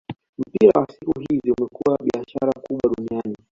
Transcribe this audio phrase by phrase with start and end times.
[0.49, 3.35] Mpira wa siku hizi umekuwa biashara kubwa duniani